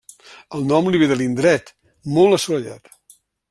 [0.59, 1.71] El nom li ve de l'indret,
[2.17, 2.95] molt assolellat.